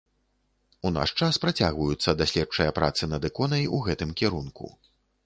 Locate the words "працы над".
2.79-3.29